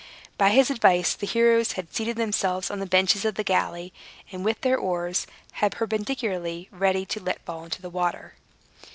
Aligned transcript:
By 0.35 0.49
his 0.49 0.71
advice, 0.71 1.13
the 1.13 1.27
heroes 1.27 1.73
had 1.73 1.93
seated 1.93 2.17
themselves 2.17 2.71
on 2.71 2.79
the 2.79 2.87
benches 2.87 3.23
of 3.23 3.35
the 3.35 3.43
galley, 3.43 3.93
with 4.33 4.61
their 4.61 4.75
oars 4.79 5.27
held 5.51 5.73
perpendicularly, 5.73 6.67
ready 6.71 7.05
to 7.05 7.19
let 7.21 7.45
fall 7.45 7.63
into 7.65 7.83
the 7.83 7.89
water. 7.91 8.33